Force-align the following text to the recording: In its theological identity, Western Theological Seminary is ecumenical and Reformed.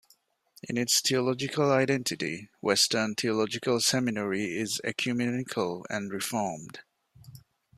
In 0.67 0.79
its 0.79 0.99
theological 0.99 1.71
identity, 1.71 2.49
Western 2.59 3.13
Theological 3.13 3.79
Seminary 3.81 4.57
is 4.57 4.81
ecumenical 4.83 5.85
and 5.91 6.11
Reformed. 6.11 6.79